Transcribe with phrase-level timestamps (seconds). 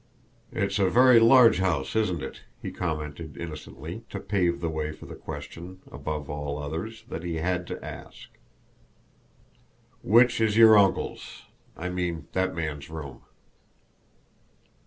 [0.51, 5.05] "It's a very large house, isn't it?" he commented innocently to pave the way for
[5.05, 8.29] the question, above all others, that he had to ask.
[10.01, 11.43] "Which is your uncle's,
[11.77, 13.21] I mean that man's room?"